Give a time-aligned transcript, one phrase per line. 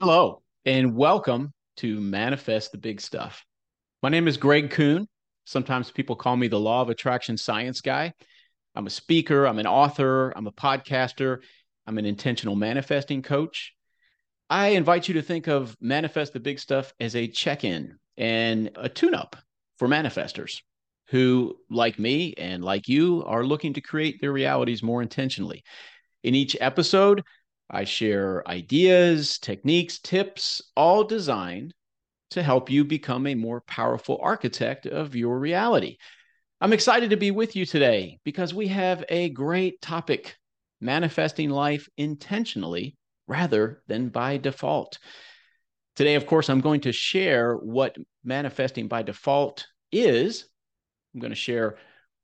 [0.00, 3.44] Hello, and welcome to Manifest the Big Stuff.
[4.02, 5.06] My name is Greg Kuhn.
[5.44, 8.14] Sometimes people call me the Law of Attraction Science Guy.
[8.74, 11.40] I'm a speaker, I'm an author, I'm a podcaster,
[11.86, 13.74] I'm an intentional manifesting coach.
[14.48, 18.70] I invite you to think of Manifest the Big Stuff as a check in and
[18.76, 19.36] a tune up
[19.76, 20.62] for manifestors
[21.08, 25.62] who, like me and like you, are looking to create their realities more intentionally.
[26.22, 27.22] In each episode,
[27.70, 31.72] I share ideas, techniques, tips, all designed
[32.30, 35.96] to help you become a more powerful architect of your reality.
[36.60, 40.36] I'm excited to be with you today because we have a great topic
[40.80, 42.96] manifesting life intentionally
[43.26, 44.98] rather than by default.
[45.96, 50.48] Today, of course, I'm going to share what manifesting by default is.
[51.14, 51.76] I'm going to share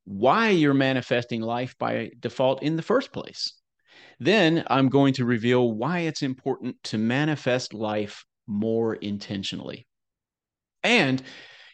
[0.05, 3.55] why you're manifesting life by default in the first place.
[4.19, 9.87] Then I'm going to reveal why it's important to manifest life more intentionally.
[10.83, 11.23] And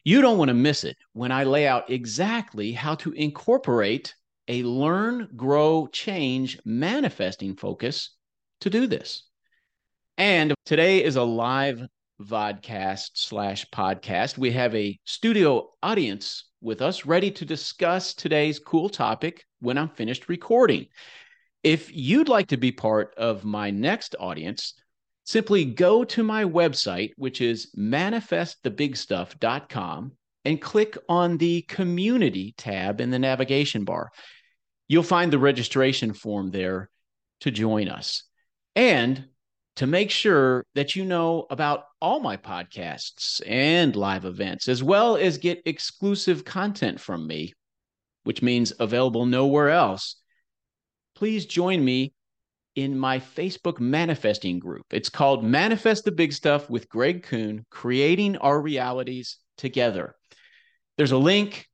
[0.05, 4.15] you don't want to miss it when I lay out exactly how to incorporate
[4.49, 8.17] a learn, grow, change manifesting focus
[8.61, 9.25] to do this.
[10.19, 11.83] And today is a live
[12.21, 14.39] vodcast slash podcast.
[14.39, 19.89] We have a studio audience with us ready to discuss today's cool topic when I'm
[19.89, 20.87] finished recording.
[21.63, 24.75] If you'd like to be part of my next audience,
[25.25, 30.13] simply go to my website, which is manifestthebigstuff.com,
[30.45, 34.11] and click on the community tab in the navigation bar.
[34.89, 36.91] You'll find the registration form there
[37.43, 38.25] to join us.
[38.75, 39.27] And
[39.77, 45.17] to make sure that you know about all my podcasts and live events, as well
[45.17, 47.55] as get exclusive content from me,
[48.25, 50.17] which means available nowhere else
[51.15, 52.13] please join me
[52.75, 54.87] in my Facebook manifesting group.
[54.91, 60.15] It's called Manifest the Big Stuff with Greg Kuhn, creating our realities together.
[60.97, 61.67] There's a link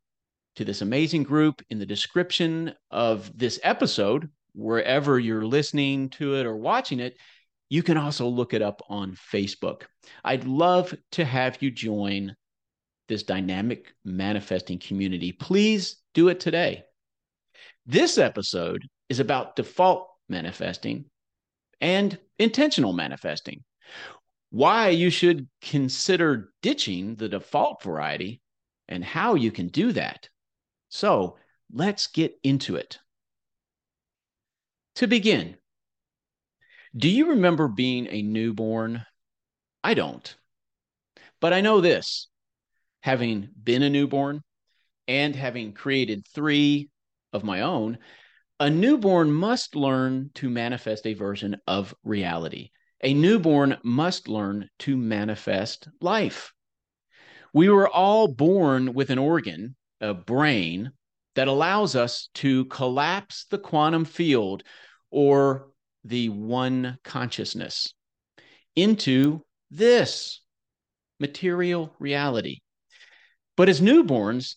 [0.57, 6.47] to this amazing group in the description of this episode, wherever you're listening to it
[6.47, 7.17] or watching it.
[7.69, 9.83] You can also look it up on Facebook.
[10.25, 12.35] I'd love to have you join
[13.09, 15.33] this dynamic manifesting community.
[15.33, 16.83] Please do it today.
[17.87, 21.07] This episode is about default manifesting
[21.81, 23.65] and intentional manifesting.
[24.51, 28.41] Why you should consider ditching the default variety
[28.89, 30.29] and how you can do that.
[30.89, 31.37] So
[31.73, 32.99] let's get into it.
[34.97, 35.57] To begin,
[36.97, 39.05] do you remember being a newborn?
[39.85, 40.35] I don't.
[41.41, 42.29] But I know this
[43.01, 44.43] having been a newborn
[45.07, 46.91] and having created three
[47.33, 47.99] of my own,
[48.61, 52.71] a newborn must learn to manifest a version of reality.
[53.03, 56.53] A newborn must learn to manifest life.
[57.55, 60.91] We were all born with an organ, a brain,
[61.37, 64.65] that allows us to collapse the quantum field
[65.11, 65.69] or
[66.03, 67.95] the one consciousness
[68.75, 70.41] into this
[71.21, 72.59] material reality.
[73.57, 74.57] But as newborns,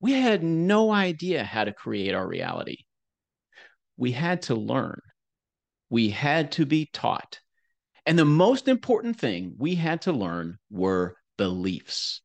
[0.00, 2.84] we had no idea how to create our reality
[3.96, 5.00] we had to learn.
[5.90, 7.40] We had to be taught.
[8.06, 12.20] And the most important thing we had to learn were beliefs.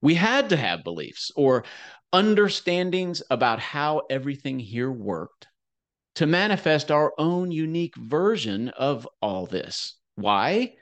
[0.00, 1.64] We had to have beliefs or
[2.12, 5.46] understandings about how everything here worked
[6.14, 9.96] to manifest our own unique version of all this.
[10.14, 10.74] Why?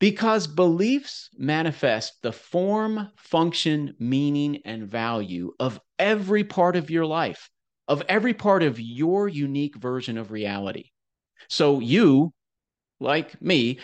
[0.00, 7.48] Because beliefs manifest the form, function, meaning, and value of every part of your life
[7.88, 10.90] of every part of your unique version of reality.
[11.48, 12.32] So you,
[13.00, 13.78] like me,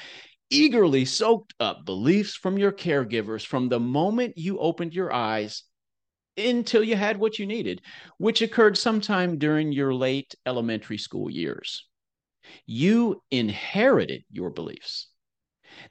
[0.51, 5.63] eagerly soaked up beliefs from your caregivers from the moment you opened your eyes
[6.37, 7.81] until you had what you needed,
[8.19, 11.87] which occurred sometime during your late elementary school years.
[12.67, 15.09] You inherited your beliefs.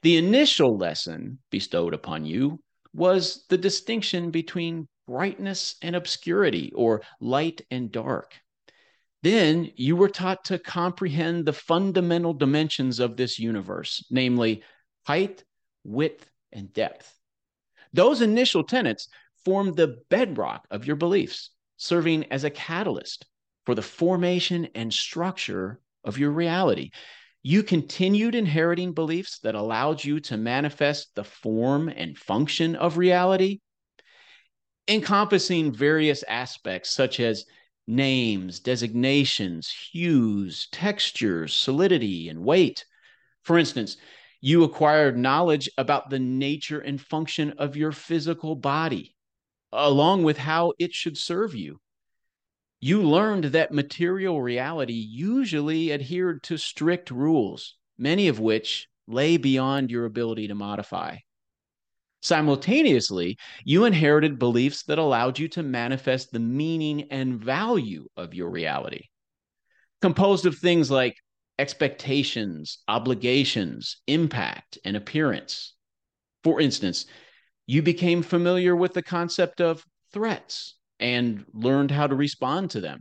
[0.02, 2.60] The initial lesson bestowed upon you
[2.92, 8.34] was the distinction between brightness and obscurity, or light and dark.
[9.22, 14.62] Then you were taught to comprehend the fundamental dimensions of this universe, namely
[15.06, 15.44] height,
[15.84, 17.12] width, and depth.
[17.92, 19.08] Those initial tenets
[19.44, 23.26] formed the bedrock of your beliefs, serving as a catalyst
[23.64, 26.90] for the formation and structure of your reality.
[27.42, 33.60] You continued inheriting beliefs that allowed you to manifest the form and function of reality
[34.88, 37.44] encompassing various aspects such as
[37.86, 42.84] names, designations, hues, textures, solidity, and weight.
[43.42, 43.96] For instance,
[44.44, 49.14] You acquired knowledge about the nature and function of your physical body,
[49.70, 51.80] along with how it should serve you.
[52.80, 59.92] You learned that material reality usually adhered to strict rules, many of which lay beyond
[59.92, 61.18] your ability to modify.
[62.22, 68.48] Simultaneously, you inherited beliefs that allowed you to manifest the meaning and value of your
[68.48, 69.06] reality,
[70.00, 71.16] composed of things like
[71.58, 75.74] expectations, obligations, impact, and appearance.
[76.44, 77.06] For instance,
[77.66, 83.00] you became familiar with the concept of threats and learned how to respond to them.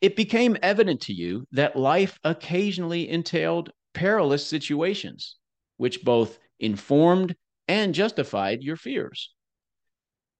[0.00, 5.36] It became evident to you that life occasionally entailed perilous situations,
[5.78, 7.34] which both informed
[7.68, 9.32] and justified your fears.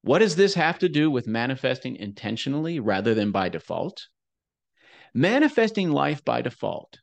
[0.03, 4.07] What does this have to do with manifesting intentionally rather than by default?
[5.15, 6.99] Manifesting life by default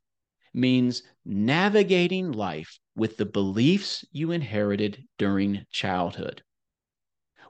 [0.54, 6.44] means navigating life with the beliefs you inherited during childhood.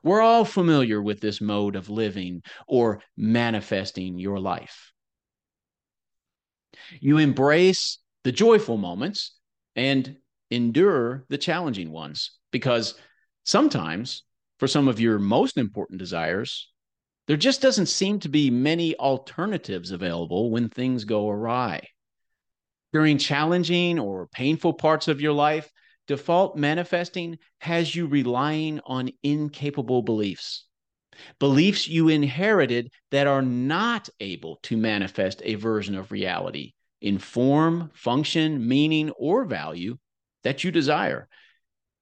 [0.04, 4.92] We're all familiar with this mode of living or manifesting your life.
[7.00, 9.38] You embrace the joyful moments
[9.76, 10.18] and
[10.50, 12.96] endure the challenging ones because
[13.44, 14.24] sometimes
[14.60, 16.72] for some of your most important desires,
[17.28, 21.86] there just doesn't seem to be many alternatives available when things go awry.
[22.94, 25.70] During challenging or painful parts of your life,
[26.08, 30.66] default manifesting has you relying on incapable beliefs.
[31.40, 37.92] Beliefs you inherited that are not able to manifest a version of reality in form,
[37.94, 39.98] function, meaning, or value
[40.44, 41.28] that you desire.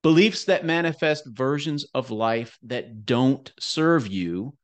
[0.04, 4.56] Beliefs that manifest versions of life that don't serve you,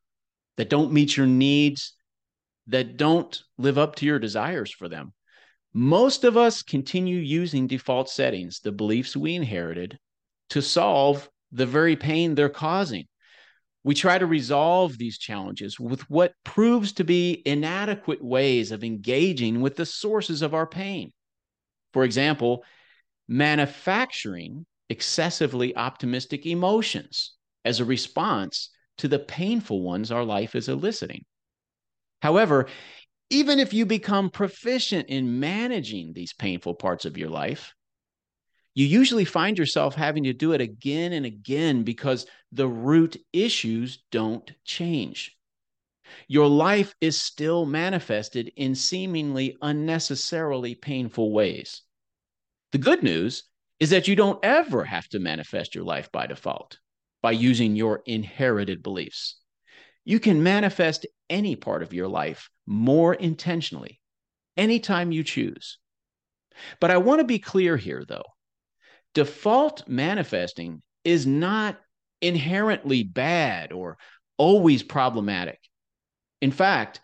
[0.57, 1.94] that don't meet your needs,
[2.68, 5.13] that don't live up to your desires for them.
[5.74, 10.00] Most of us continue using default settings, the beliefs we inherited,
[10.50, 13.06] to solve the very pain they're causing.
[13.84, 19.62] We try to resolve these challenges with what proves to be inadequate ways of engaging
[19.62, 21.13] with the sources of our pain.
[21.94, 22.63] For example,
[23.28, 27.34] manufacturing excessively optimistic emotions
[27.66, 31.25] as a response to the painful ones our life is eliciting.
[32.22, 32.68] However,
[33.30, 37.74] even if you become proficient in managing these painful parts of your life,
[38.74, 44.04] you usually find yourself having to do it again and again because the root issues
[44.12, 45.36] don't change.
[46.28, 51.81] Your life is still manifested in seemingly unnecessarily painful ways.
[52.72, 53.44] The good news
[53.79, 56.77] is that you don't ever have to manifest your life by default
[57.21, 59.38] by using your inherited beliefs.
[60.06, 64.00] You can manifest any part of your life more intentionally
[64.56, 65.79] anytime you choose.
[66.79, 68.24] But I want to be clear here, though.
[69.13, 71.77] Default manifesting is not
[72.21, 73.97] inherently bad or
[74.38, 75.59] always problematic.
[76.41, 77.01] In fact,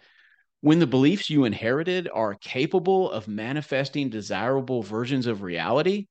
[0.61, 6.07] when the beliefs you inherited are capable of manifesting desirable versions of reality,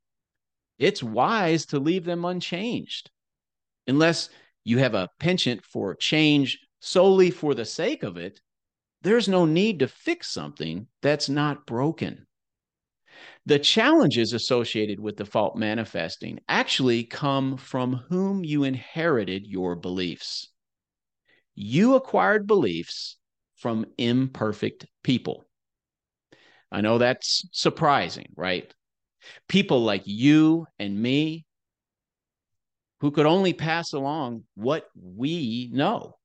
[0.82, 3.10] it's wise to leave them unchanged.
[3.86, 4.30] Unless
[4.64, 8.40] you have a penchant for change solely for the sake of it,
[9.02, 12.26] there's no need to fix something that's not broken.
[13.46, 20.48] The challenges associated with default manifesting actually come from whom you inherited your beliefs.
[21.54, 23.18] You acquired beliefs
[23.56, 25.44] from imperfect people.
[26.70, 28.72] I know that's surprising, right?
[29.48, 31.44] People like you and me
[33.00, 36.16] who could only pass along what we know.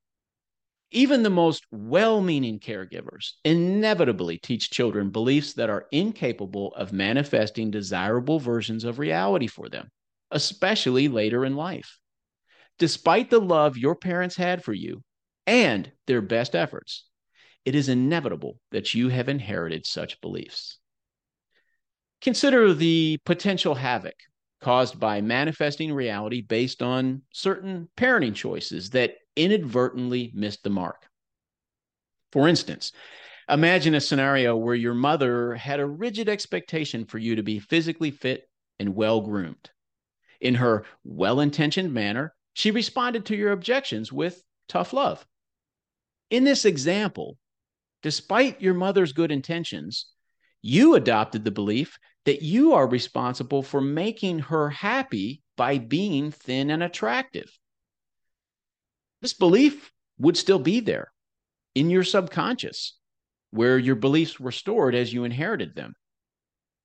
[0.92, 7.72] Even the most well meaning caregivers inevitably teach children beliefs that are incapable of manifesting
[7.72, 9.90] desirable versions of reality for them,
[10.32, 12.00] especially later in life.
[12.80, 15.04] Despite the love your parents had for you
[15.46, 17.06] and their best efforts,
[17.66, 20.80] it is inevitable that you have inherited such beliefs.
[22.22, 24.16] Consider the potential havoc
[24.62, 31.08] caused by manifesting reality based on certain parenting choices that inadvertently missed the mark.
[32.32, 32.92] For instance,
[33.48, 38.12] imagine a scenario where your mother had a rigid expectation for you to be physically
[38.12, 39.70] fit and well groomed.
[40.42, 45.26] In her well intentioned manner, she responded to your objections with tough love.
[46.30, 47.38] In this example,
[48.02, 50.08] despite your mother's good intentions,
[50.62, 56.70] you adopted the belief that you are responsible for making her happy by being thin
[56.70, 57.50] and attractive.
[59.22, 61.12] This belief would still be there
[61.74, 62.98] in your subconscious,
[63.52, 65.94] where your beliefs were stored as you inherited them.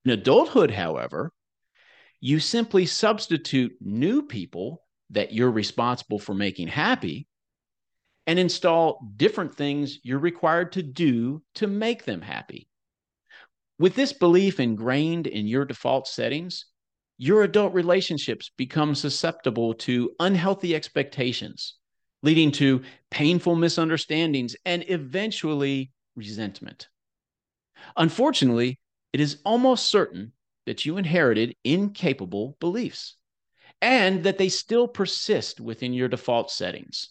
[0.05, 1.33] In adulthood, however,
[2.25, 7.27] You simply substitute new people that you're responsible for making happy
[8.29, 12.69] and install different things you're required to do to make them happy.
[13.83, 16.67] With this belief ingrained in your default settings,
[17.19, 21.75] your adult relationships become susceptible to unhealthy expectations,
[22.23, 26.91] leading to painful misunderstandings and eventually resentment.
[27.97, 28.79] Unfortunately,
[29.13, 30.33] it is almost certain
[30.65, 33.17] that you inherited incapable beliefs
[33.81, 37.09] and that they still persist within your default settings.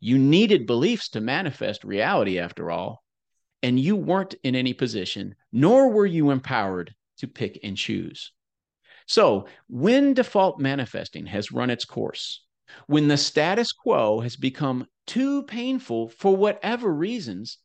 [0.00, 3.02] You needed beliefs to manifest reality, after all,
[3.62, 8.32] and you weren't in any position, nor were you empowered to pick and choose.
[9.06, 12.44] So, when default manifesting has run its course,
[12.86, 17.58] when the status quo has become too painful for whatever reasons,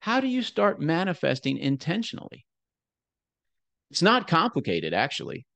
[0.00, 2.46] how do you start manifesting intentionally?
[3.90, 5.46] It's not complicated, actually.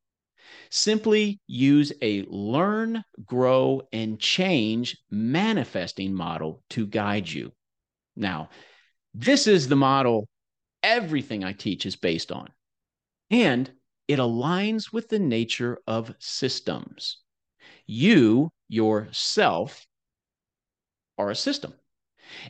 [0.71, 7.53] Simply use a learn, grow, and change manifesting model to guide you.
[8.15, 8.51] Now,
[9.19, 10.29] this is the model
[10.83, 12.49] everything I teach is based on,
[13.31, 13.71] and
[14.09, 17.19] it aligns with the nature of systems.
[17.87, 19.87] You, yourself,
[21.17, 21.73] are a system.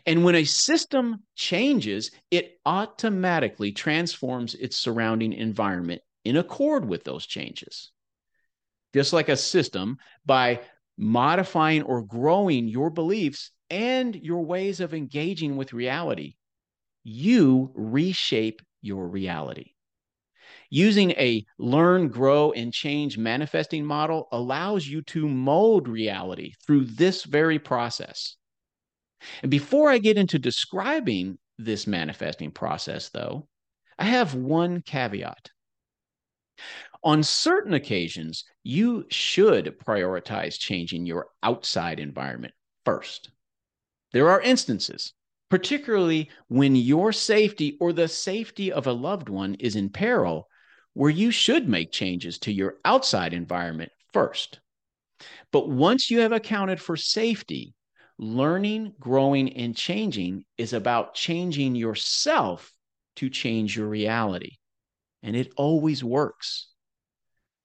[0.07, 7.27] And when a system changes, it automatically transforms its surrounding environment in accord with those
[7.27, 7.93] changes.
[8.93, 10.63] Just like a system, by
[10.99, 16.35] modifying or growing your beliefs and your ways of engaging with reality,
[17.09, 19.75] you reshape your reality.
[20.71, 27.23] Using a learn, grow, and change manifesting model allows you to mold reality through this
[27.23, 28.35] very process.
[29.43, 33.47] And before I get into describing this manifesting process, though,
[33.97, 35.51] I have one caveat.
[37.05, 43.31] On certain occasions, you should prioritize changing your outside environment first.
[44.13, 45.13] There are instances,
[45.51, 50.49] particularly when your safety or the safety of a loved one is in peril,
[50.95, 54.61] where you should make changes to your outside environment first.
[55.53, 57.75] But once you have accounted for safety,
[58.19, 62.73] learning, growing, and changing is about changing yourself
[63.17, 64.57] to change your reality.
[65.23, 66.69] And it always works.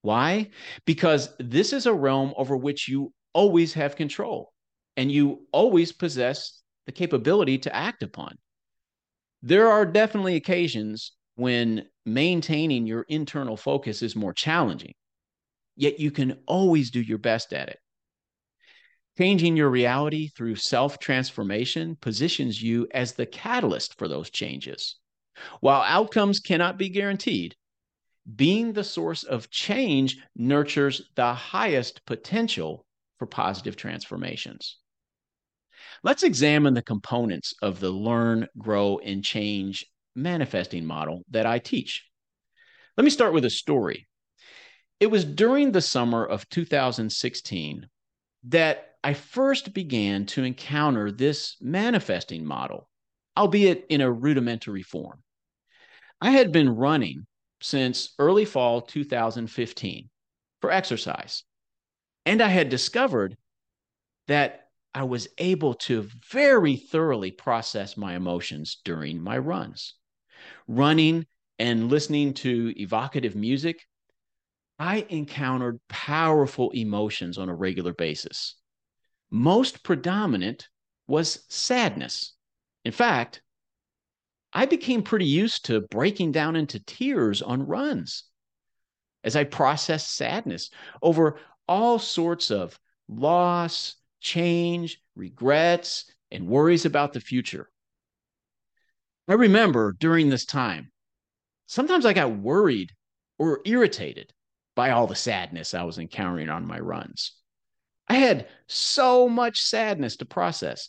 [0.01, 0.49] Why?
[0.85, 4.51] Because this is a realm over which you always have control
[4.97, 8.37] and you always possess the capability to act upon.
[9.41, 14.93] There are definitely occasions when maintaining your internal focus is more challenging,
[15.75, 17.79] yet you can always do your best at it.
[19.17, 24.97] Changing your reality through self transformation positions you as the catalyst for those changes.
[25.59, 27.55] While outcomes cannot be guaranteed,
[28.35, 32.85] being the source of change nurtures the highest potential
[33.17, 34.77] for positive transformations.
[36.03, 39.85] Let's examine the components of the learn, grow, and change
[40.15, 42.05] manifesting model that I teach.
[42.97, 44.07] Let me start with a story.
[44.99, 47.87] It was during the summer of 2016
[48.45, 52.87] that I first began to encounter this manifesting model,
[53.35, 55.23] albeit in a rudimentary form.
[56.19, 57.25] I had been running
[57.61, 60.09] since early fall 2015
[60.61, 61.43] for exercise,
[62.25, 63.37] and I had discovered
[64.27, 69.95] that I was able to very thoroughly process my emotions during my runs.
[70.67, 71.25] Running
[71.59, 73.87] and listening to evocative music,
[74.77, 78.55] I encountered powerful emotions on a regular basis.
[79.29, 80.67] Most predominant
[81.07, 82.33] was sadness.
[82.83, 83.41] In fact,
[84.51, 88.25] I became pretty used to breaking down into tears on runs
[89.23, 90.69] as I processed sadness
[91.01, 97.69] over all sorts of loss, change, regrets, and worries about the future.
[99.27, 100.91] I remember during this time,
[101.67, 102.91] sometimes I got worried
[103.37, 104.31] or irritated
[104.75, 107.33] by all the sadness I was encountering on my runs.
[108.07, 110.87] I had so much sadness to process.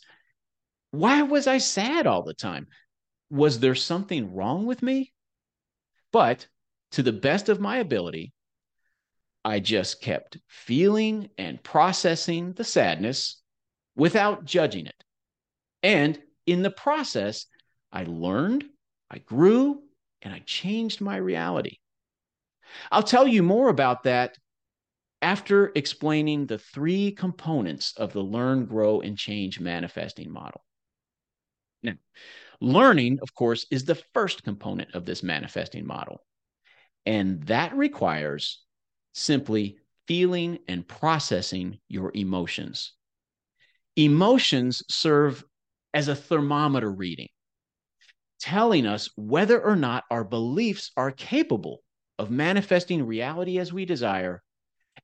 [0.91, 2.67] Why was I sad all the time?
[3.29, 5.13] Was there something wrong with me?
[6.11, 6.47] But
[6.91, 8.33] to the best of my ability,
[9.45, 13.41] I just kept feeling and processing the sadness
[13.95, 15.03] without judging it.
[15.81, 17.45] And in the process,
[17.91, 18.65] I learned,
[19.11, 19.81] I grew,
[20.21, 21.77] and I changed my reality.
[22.91, 24.37] I'll tell you more about that
[25.21, 30.63] after explaining the three components of the learn, grow, and change manifesting model.
[31.81, 31.93] Now,
[32.59, 36.25] learning, of course, is the first component of this manifesting model.
[37.05, 38.63] And that requires
[39.13, 39.77] simply
[40.07, 42.93] feeling and processing your emotions.
[43.95, 45.43] Emotions serve
[45.93, 47.29] as a thermometer reading,
[48.39, 51.83] telling us whether or not our beliefs are capable
[52.19, 54.41] of manifesting reality as we desire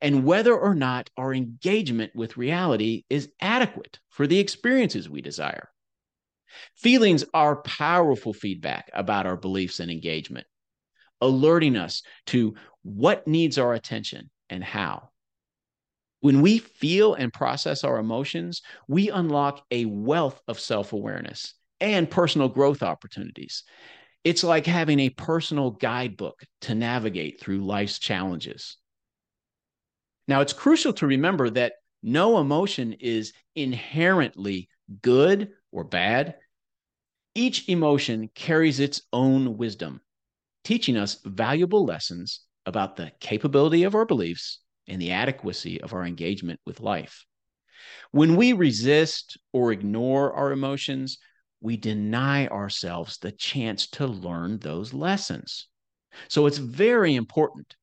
[0.00, 5.68] and whether or not our engagement with reality is adequate for the experiences we desire.
[6.76, 10.46] Feelings are powerful feedback about our beliefs and engagement,
[11.20, 15.10] alerting us to what needs our attention and how.
[16.20, 22.10] When we feel and process our emotions, we unlock a wealth of self awareness and
[22.10, 23.64] personal growth opportunities.
[24.22, 28.76] It's like having a personal guidebook to navigate through life's challenges.
[30.28, 34.68] Now, it's crucial to remember that no emotion is inherently
[35.02, 36.36] good or bad.
[37.34, 40.00] Each emotion carries its own wisdom,
[40.64, 46.04] teaching us valuable lessons about the capability of our beliefs and the adequacy of our
[46.04, 47.24] engagement with life.
[48.10, 51.18] When we resist or ignore our emotions,
[51.60, 55.68] we deny ourselves the chance to learn those lessons.
[56.28, 57.76] So it's very important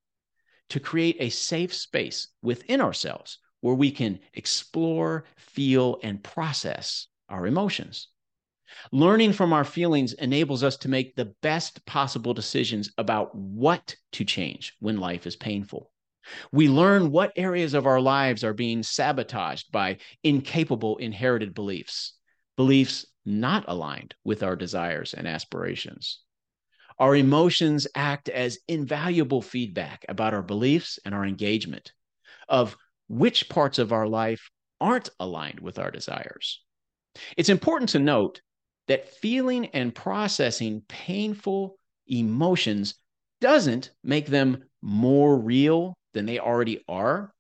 [0.70, 7.48] to create a safe space within ourselves where we can explore, feel, and process our
[7.48, 8.10] emotions.
[8.92, 14.24] Learning from our feelings enables us to make the best possible decisions about what to
[14.24, 15.92] change when life is painful.
[16.52, 22.14] We learn what areas of our lives are being sabotaged by incapable inherited beliefs,
[22.56, 26.20] beliefs not aligned with our desires and aspirations.
[27.00, 31.94] Our emotions act as invaluable feedback about our beliefs and our engagement
[32.50, 32.76] of
[33.08, 36.62] which parts of our life aren't aligned with our desires.
[37.36, 38.42] It's important to note
[38.88, 42.96] that feeling and processing painful emotions
[43.42, 47.34] doesn't make them more real than they already are,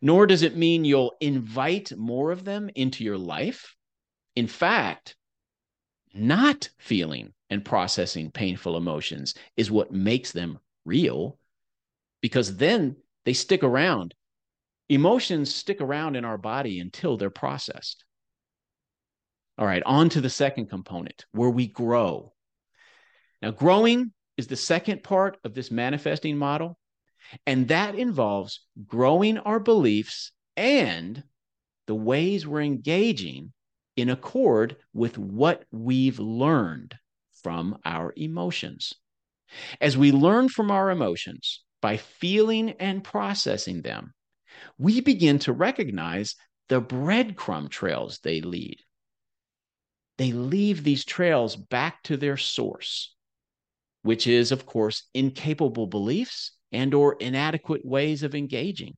[0.00, 3.74] nor does it mean you'll invite more of them into your life.
[4.34, 5.16] In fact,
[6.14, 11.38] not feeling and processing painful emotions is what makes them real
[12.20, 14.14] because then they stick around.
[14.88, 18.04] Emotions stick around in our body until they're processed.
[19.58, 22.32] All right, on to the second component where we grow.
[23.40, 26.78] Now, growing is the second part of this manifesting model,
[27.46, 31.22] and that involves growing our beliefs and
[31.86, 33.52] the ways we're engaging
[33.96, 36.94] in accord with what we've learned
[37.42, 38.92] from our emotions.
[39.80, 44.12] As we learn from our emotions by feeling and processing them,
[44.76, 46.34] we begin to recognize
[46.68, 48.78] the breadcrumb trails they lead.
[50.18, 53.14] They leave these trails back to their source,
[54.02, 58.96] which is, of course, incapable beliefs and or inadequate ways of engaging.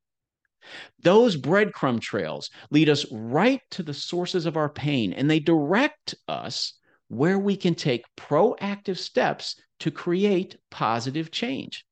[1.01, 6.15] Those breadcrumb trails lead us right to the sources of our pain and they direct
[6.27, 6.75] us
[7.09, 11.87] where we can take proactive steps to create positive change.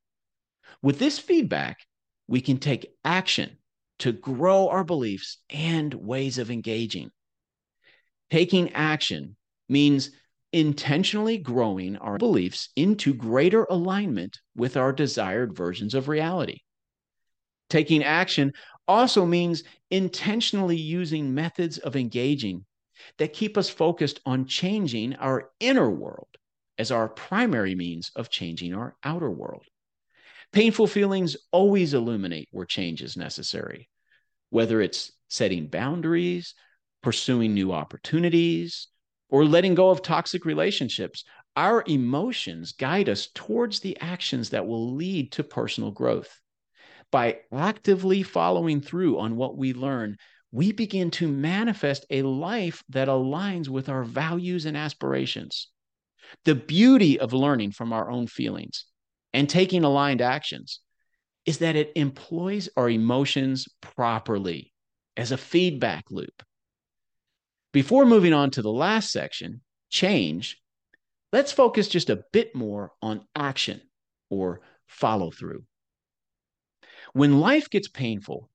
[0.83, 1.79] With this feedback,
[2.27, 3.57] we can take action
[4.01, 7.11] to grow our beliefs and ways of engaging.
[8.31, 9.37] Taking action
[9.69, 10.11] means
[10.53, 16.61] intentionally growing our beliefs into greater alignment with our desired versions of reality.
[17.69, 18.53] Taking action
[18.89, 22.65] also means intentionally using methods of engaging
[23.19, 26.29] that keep us focused on changing our inner world
[26.79, 29.65] as our primary means of changing our outer world.
[30.53, 33.89] Painful feelings always illuminate where change is necessary,
[34.51, 36.55] whether it's setting boundaries,
[37.03, 38.89] pursuing new opportunities,
[39.29, 41.25] or letting go of toxic relationships.
[41.57, 46.41] Our emotions guide us towards the actions that will lead to personal growth.
[47.11, 50.17] By actively following through on what we learn,
[50.53, 55.69] we begin to manifest a life that aligns with our values and aspirations.
[56.45, 58.85] The beauty of learning from our own feelings
[59.33, 60.81] and taking aligned actions
[61.45, 64.73] is that it employs our emotions properly
[65.17, 66.43] as a feedback loop.
[67.77, 69.61] Before moving on to the last section,
[69.91, 70.57] change,
[71.31, 73.83] let's focus just a bit more on action
[74.31, 75.63] or follow through.
[77.13, 78.49] When life gets painful,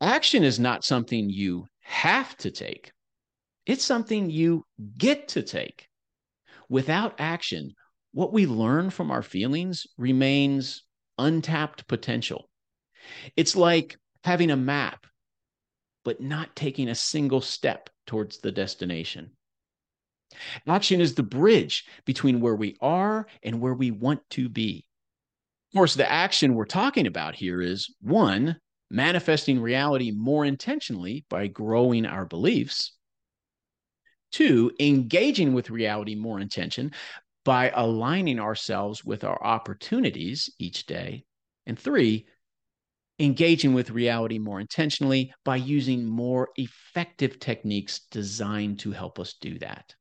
[0.00, 2.92] action is not something you have to take,
[3.66, 4.64] it's something you
[4.96, 5.88] get to take.
[6.68, 7.74] Without action,
[8.12, 10.84] what we learn from our feelings remains
[11.18, 12.48] untapped potential.
[13.36, 15.04] It's like having a map,
[16.04, 19.30] but not taking a single step towards the destination.
[20.66, 24.84] Action is the bridge between where we are and where we want to be.
[25.70, 28.56] Of course, the action we're talking about here is one,
[28.90, 32.96] manifesting reality more intentionally by growing our beliefs.
[34.32, 36.90] Two, engaging with reality more intention
[37.44, 41.22] by aligning ourselves with our opportunities each day.
[41.64, 42.26] And three,
[43.20, 49.58] engaging with reality more intentionally by using more effective techniques designed to help us do
[49.58, 49.94] that.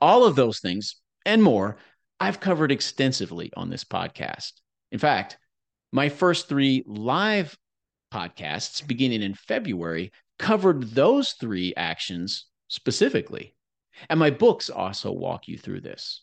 [0.00, 0.96] All of those things
[1.26, 1.76] and more
[2.20, 4.52] I've covered extensively on this podcast.
[4.92, 5.36] In fact,
[5.92, 7.56] my first three live
[8.12, 13.56] podcasts beginning in February covered those three actions specifically.
[14.08, 16.22] And my books also walk you through this.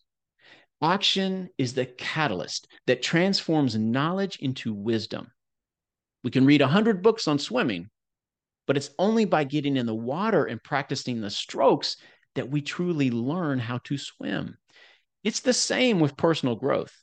[0.81, 5.27] Action is the catalyst that transforms knowledge into wisdom.
[6.23, 7.89] We can read 100 books on swimming,
[8.67, 11.97] but it's only by getting in the water and practicing the strokes
[12.35, 14.57] that we truly learn how to swim.
[15.23, 16.93] It's the same with personal growth.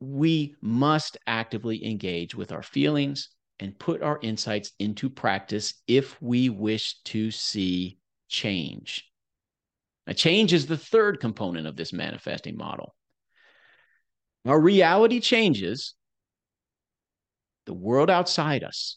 [0.00, 6.48] We must actively engage with our feelings and put our insights into practice if we
[6.48, 7.98] wish to see
[8.28, 9.04] change.
[10.06, 12.94] Now, change is the third component of this manifesting model.
[14.46, 15.94] Our reality changes,
[17.68, 18.96] the world outside us,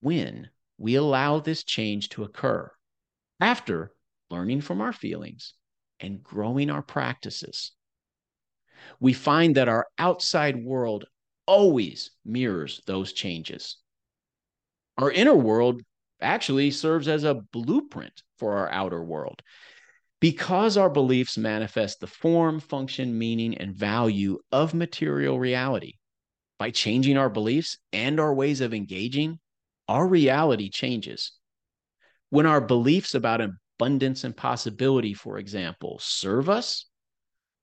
[0.00, 2.68] when we allow this change to occur
[3.40, 3.92] after
[4.28, 5.54] learning from our feelings
[6.00, 7.70] and growing our practices.
[8.98, 11.04] We find that our outside world
[11.46, 13.76] always mirrors those changes.
[14.98, 15.80] Our inner world
[16.20, 19.42] actually serves as a blueprint for our outer world.
[20.20, 25.94] Because our beliefs manifest the form, function, meaning, and value of material reality,
[26.62, 29.40] by changing our beliefs and our ways of engaging,
[29.88, 31.32] our reality changes.
[32.30, 36.86] When our beliefs about abundance and possibility, for example, serve us,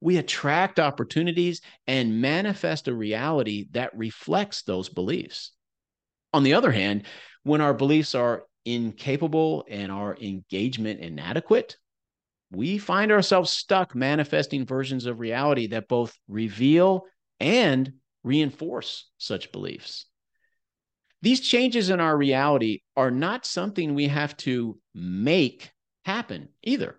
[0.02, 5.54] we attract opportunities and manifest a reality that reflects those beliefs.
[6.34, 7.04] On the other hand,
[7.44, 11.78] when our beliefs are incapable and our engagement inadequate,
[12.52, 17.06] we find ourselves stuck manifesting versions of reality that both reveal
[17.40, 20.06] and reinforce such beliefs.
[21.22, 25.72] These changes in our reality are not something we have to make
[26.06, 26.96] happen either.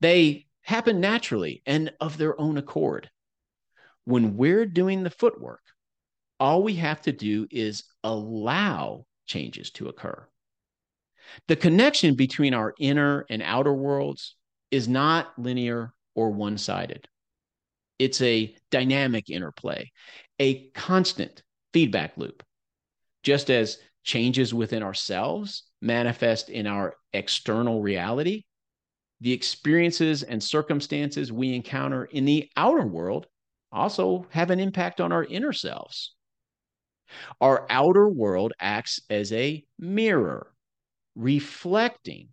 [0.00, 3.10] They happen naturally and of their own accord.
[4.04, 5.62] When we're doing the footwork,
[6.38, 10.28] all we have to do is allow changes to occur.
[11.48, 14.36] The connection between our inner and outer worlds
[14.70, 17.08] is not linear or one sided.
[17.98, 19.90] It's a dynamic interplay,
[20.38, 22.42] a constant feedback loop.
[23.22, 28.44] Just as changes within ourselves manifest in our external reality,
[29.20, 33.26] the experiences and circumstances we encounter in the outer world
[33.72, 36.14] also have an impact on our inner selves.
[37.40, 40.52] Our outer world acts as a mirror,
[41.14, 42.28] reflecting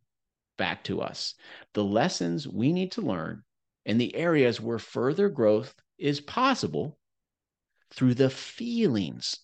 [0.58, 1.36] back to us
[1.74, 3.44] the lessons we need to learn
[3.86, 6.98] and the areas where further growth is possible
[7.94, 9.40] through the feelings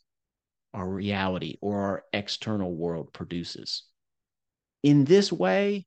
[0.73, 3.83] our reality or our external world produces.
[4.83, 5.85] In this way,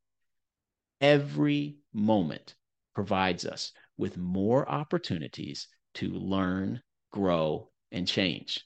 [1.01, 2.55] every moment
[2.95, 6.83] provides us with more opportunities to learn,
[7.13, 8.65] grow, and change.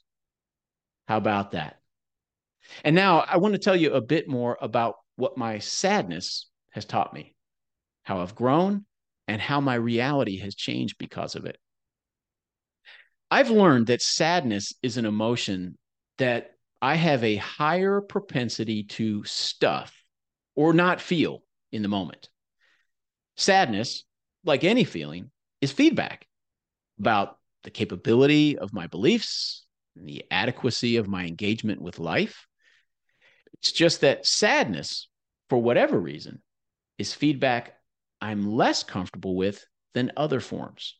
[1.07, 1.77] How about that?
[2.83, 6.85] And now I want to tell you a bit more about what my sadness has
[6.85, 7.35] taught me,
[8.03, 8.85] how I've grown,
[9.27, 11.57] and how my reality has changed because of it.
[13.31, 15.77] I've learned that sadness is an emotion
[16.17, 19.95] that I have a higher propensity to stuff
[20.55, 22.29] or not feel in the moment.
[23.35, 24.03] Sadness,
[24.43, 26.27] like any feeling, is feedback
[26.99, 32.47] about the capability of my beliefs, and the adequacy of my engagement with life.
[33.53, 35.07] It's just that sadness,
[35.49, 36.41] for whatever reason,
[36.97, 37.74] is feedback
[38.25, 40.97] I'm less comfortable with than other forms.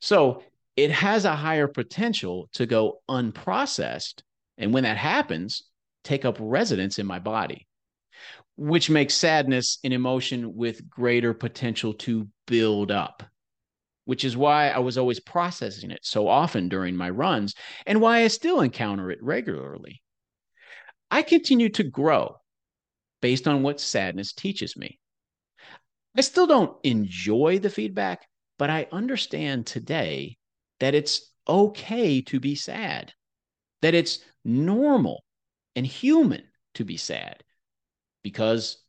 [0.00, 0.42] So
[0.76, 4.22] it has a higher potential to go unprocessed.
[4.58, 5.62] And when that happens,
[6.02, 7.68] take up residence in my body,
[8.56, 13.22] which makes sadness an emotion with greater potential to build up,
[14.04, 17.54] which is why I was always processing it so often during my runs
[17.86, 20.02] and why I still encounter it regularly.
[21.08, 22.34] I continue to grow
[23.22, 24.98] based on what sadness teaches me.
[26.16, 28.26] I still don't enjoy the feedback,
[28.58, 30.38] but I understand today
[30.80, 33.12] that it's okay to be sad,
[33.82, 35.24] that it's normal
[35.74, 36.42] and human
[36.74, 37.44] to be sad
[38.22, 38.82] because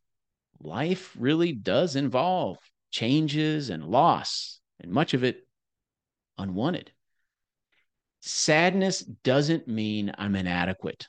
[0.60, 2.56] life really does involve
[2.90, 5.46] changes and loss, and much of it
[6.38, 6.90] unwanted.
[8.20, 11.08] Sadness doesn't mean I'm inadequate.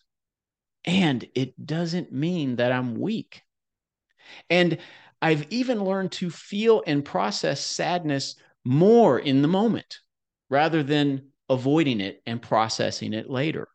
[0.86, 3.42] And it doesn't mean that I'm weak.
[4.50, 4.78] And
[5.22, 10.00] I've even learned to feel and process sadness more in the moment
[10.50, 13.68] rather than avoiding it and processing it later.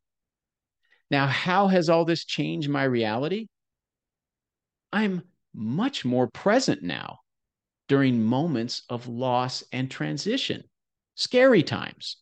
[1.10, 3.48] Now, how has all this changed my reality?
[4.92, 7.20] I'm much more present now
[7.88, 10.64] during moments of loss and transition,
[11.14, 12.16] scary times,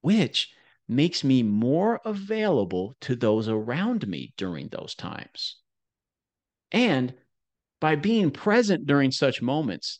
[0.00, 0.52] which
[0.88, 5.56] makes me more available to those around me during those times.
[6.70, 7.14] And
[7.82, 9.98] by being present during such moments,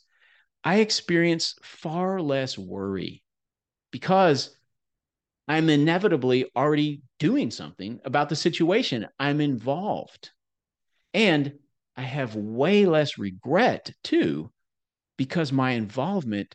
[0.62, 3.24] I experience far less worry
[3.90, 4.56] because
[5.48, 9.08] I'm inevitably already doing something about the situation.
[9.18, 10.30] I'm involved.
[11.12, 11.54] And
[11.96, 14.52] I have way less regret too,
[15.18, 16.54] because my involvement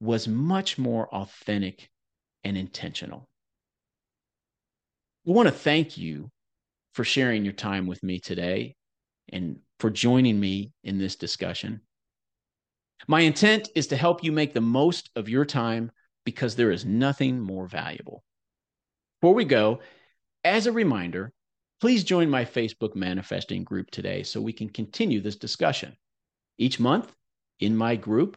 [0.00, 1.90] was much more authentic
[2.44, 3.28] and intentional.
[5.26, 6.30] We want to thank you
[6.94, 8.74] for sharing your time with me today
[9.30, 11.80] and for joining me in this discussion.
[13.08, 15.90] My intent is to help you make the most of your time
[16.24, 18.22] because there is nothing more valuable.
[19.20, 19.80] Before we go,
[20.44, 21.32] as a reminder,
[21.80, 25.96] please join my Facebook manifesting group today so we can continue this discussion.
[26.58, 27.12] Each month
[27.58, 28.36] in my group,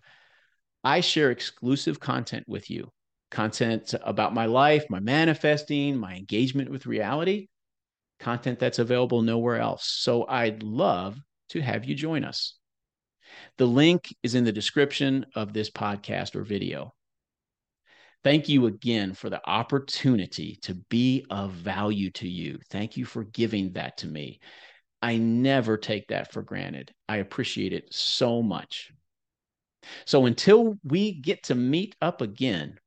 [0.84, 2.92] I share exclusive content with you
[3.30, 7.50] content about my life, my manifesting, my engagement with reality,
[8.20, 9.86] content that's available nowhere else.
[9.86, 12.58] So I'd love to have you join us.
[13.58, 16.94] The link is in the description of this podcast or video.
[18.24, 22.60] Thank you again for the opportunity to be of value to you.
[22.70, 24.40] Thank you for giving that to me.
[25.02, 26.92] I never take that for granted.
[27.08, 28.92] I appreciate it so much.
[30.06, 32.80] So until we get to meet up again,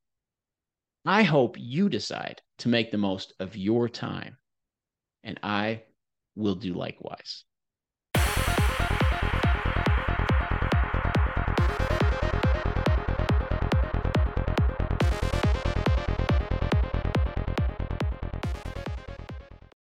[1.05, 4.37] I hope you decide to make the most of your time,
[5.23, 5.85] and I
[6.35, 7.45] will do likewise.